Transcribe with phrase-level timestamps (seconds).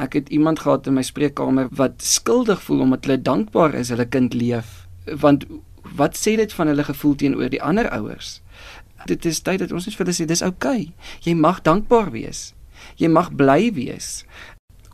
[0.00, 4.06] Ek het iemand gehad in my spreekkamer wat skuldig voel omdat hulle dankbaar is hulle
[4.08, 4.86] kind leef.
[5.04, 5.44] Want
[5.96, 8.38] wat sê dit van hulle gevoel teenoor die ander ouers?
[9.10, 10.88] Dit is tyd dat ons net vir hulle sê dis oukei.
[10.88, 11.20] Okay.
[11.28, 12.50] Jy mag dankbaar wees.
[12.96, 14.24] Jy mag bly wees.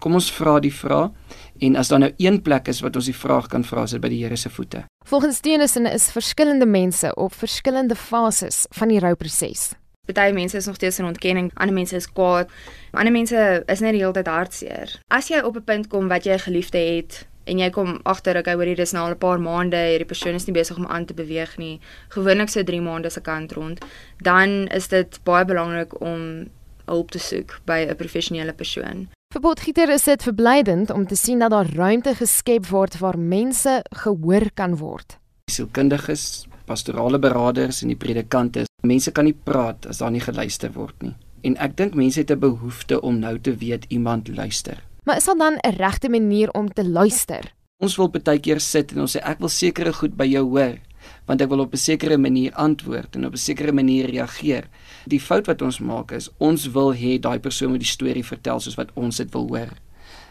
[0.02, 1.14] Kom ons vra die vraag
[1.62, 4.02] en as daar nou een plek is wat ons die vraag kan vra is dit
[4.02, 4.84] by die Here se voete.
[5.06, 9.70] Volgens Tennyson is verskillende mense op verskillende fases van die rouproses.
[10.06, 12.50] Party mense is nog steeds in ontkenning, ander mense is kwaad,
[12.92, 14.92] ander mense is net die hele tyd hartseer.
[15.08, 18.36] As jy op 'n punt kom wat jy 'n geliefde het en jy kom agter
[18.36, 20.86] ek hoor hier dis nou al 'n paar maande hierdie persoon is nie besig om
[20.86, 23.84] aan te beweeg nie, gewoonlik so 3 maande se kant rond,
[24.22, 26.48] dan is dit baie belangrik om
[26.86, 29.08] hulp te soek by 'n professionele persoon.
[29.32, 33.82] Vir Potgieter is dit verblydend om te sien dat daar ruimte geskep word waar mense
[33.90, 35.18] gehoor kan word.
[35.50, 41.02] Sielkundiges, pastorale beraders en die predikante, mense kan nie praat as daar nie geluister word
[41.02, 41.14] nie.
[41.42, 44.82] En ek dink mense het 'n behoefte om nou te weet iemand luister.
[45.04, 47.54] Maar is daar dan 'n regte manier om te luister?
[47.78, 50.78] Ons wil baie keer sit en ons sê ek wil sekere goed by jou hoor
[51.26, 54.68] want ek wil op 'n sekere manier antwoord en op 'n sekere manier reageer.
[55.06, 58.60] Die fout wat ons maak is ons wil hê daai persoon moet die storie vertel
[58.60, 59.72] soos wat ons dit wil hoor.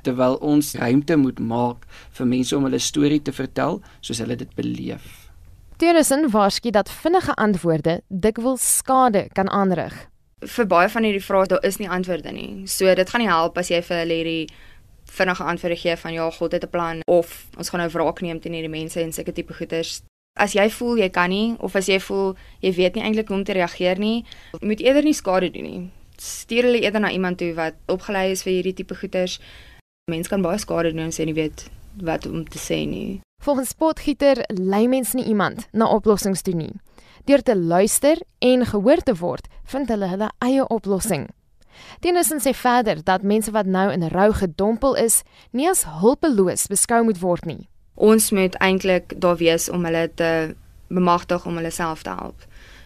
[0.02, 4.56] Terwyl ons ruimte moet maak vir mense om hulle storie te vertel soos hulle dit
[4.56, 5.25] beleef.
[5.78, 9.94] Tennyson waarsku dat vinnige antwoorde dikwels skade kan aanrig.
[10.40, 12.64] Vir baie van hierdie vrae daar is nie antwoorde nie.
[12.68, 14.46] So dit gaan nie help as jy vir hulle hierdie
[15.18, 18.40] vinnige antwoorde gee van ja, God het 'n plan of ons gaan nou wraak neem
[18.40, 20.02] teen hierdie mense en sulke tipe goeters.
[20.40, 23.38] As jy voel jy kan nie of as jy voel jy weet nie eintlik hoe
[23.38, 24.26] om te reageer nie,
[24.62, 25.92] moet eerder nie skade doen nie.
[26.18, 29.40] Stuur hulle eerder na iemand toe wat opgelei is vir hierdie tipe goeters.
[30.12, 33.25] Mense kan baie skade doen as jy nie weet wat om te sê nie.
[33.46, 36.74] Volgens Potgieter lei mens nie iemand na oplossings toe nie.
[37.30, 41.30] Deur te luister en gehoor te word, vind hulle hulle eie oplossing.
[42.02, 47.04] Tennyson sê verder dat mense wat nou in rou gedompel is, nie as hulpeloos beskou
[47.06, 50.56] moet word nie ons moet eintlik daar wees om hulle te
[50.88, 52.44] bemagtig om hulle self te help.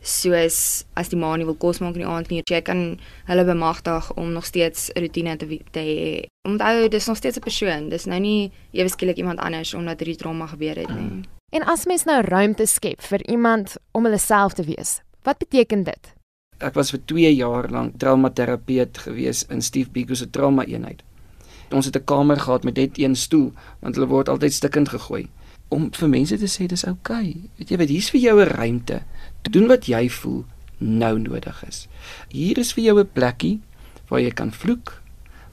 [0.10, 2.84] Soos as die ma nie wil kos maak in die aand nie, jy kan
[3.30, 6.28] hulle bemagtig om nog steeds 'n rotine te te hê.
[6.48, 7.90] Onthou, dis nog steeds 'n persoon.
[7.90, 11.24] Dis nou nie ewe skielik iemand anders omdat hierdie trauma gebeur het nie.
[11.52, 15.84] En as mens nou ruimte skep vir iemand om hulle self te wees, wat beteken
[15.84, 16.14] dit?
[16.60, 21.04] Ek was vir 2 jaar lank traumaterapeut gewees in Steve Biko se trauma eenheid.
[21.72, 25.30] Ons het 'n kamer gehad met net een stoel want hulle word altyd stikkend gegooi
[25.70, 27.30] om vir mense te sê dis oukei.
[27.30, 27.50] Okay.
[27.58, 29.02] Weet jy wat hier's vir jou 'n ruimte.
[29.50, 30.46] Doen wat jy voel
[30.80, 31.88] nou nodig is.
[32.30, 33.60] Hier is vir jou 'n plekkie
[34.10, 35.02] waar jy kan vloek,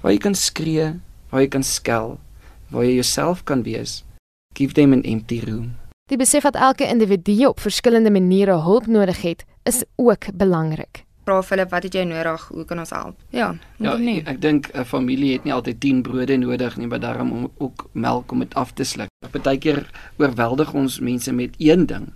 [0.01, 1.01] waar jy kan skree,
[1.31, 2.19] waar jy kan skel,
[2.71, 4.05] waar jy jouself kan wees.
[4.55, 5.77] Give them an empty room.
[6.09, 11.43] Die besef dat elke individu op verskillende maniere hulp nodig het, is ook belangrik vra
[11.43, 12.49] Philip wat het jy nodig?
[12.55, 13.19] Hoe kan ons help?
[13.35, 13.49] Ja,
[13.83, 14.21] ja nie.
[14.27, 17.89] Ek dink 'n familie het nie altyd 10 brode nodig nie, maar daarom om ook
[17.93, 19.09] melk om dit af te sluk.
[19.31, 22.13] Partykeer oorweldig ons mense met een ding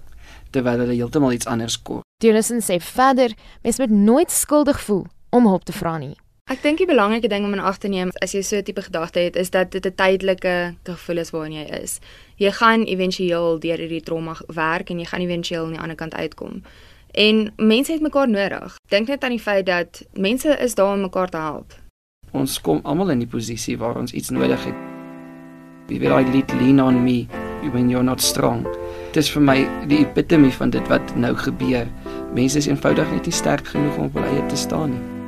[0.50, 2.04] terwyl hulle heeltemal iets anders kort.
[2.22, 6.16] Jonathan sê verder, mens moet nooit skuldig voel om hulp te vra nie.
[6.50, 8.82] Ek dink die belangrike ding om in ag te neem as jy so 'n tipe
[8.82, 12.00] gedagte het, is dat dit 'n tydelike gevoel is waarin jy is.
[12.37, 16.15] Jy gaan éventueel deur hierdie trauma werk en jy gaan éventueel aan die ander kant
[16.15, 16.62] uitkom.
[17.12, 18.76] En mense het mekaar nodig.
[18.88, 21.75] Dink net aan die feit dat mense is daar om mekaar te help.
[22.31, 24.75] Ons kom almal in die posisie waar ons iets nodig het.
[25.91, 27.26] Wie wil I lead lean on me
[27.72, 28.62] when you're not strong?
[29.10, 29.56] Dit is vir my
[29.91, 31.91] die epitome van dit wat nou gebeur.
[32.34, 35.19] Mense is eenvoudig net nie sterk genoeg om op hulle eie te staan nie.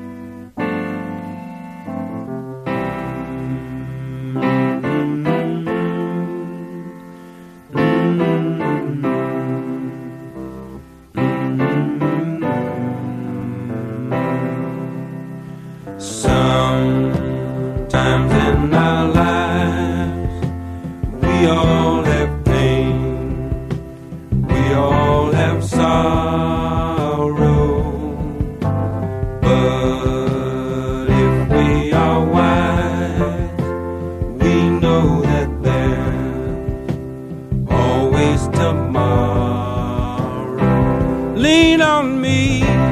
[41.92, 42.91] around me.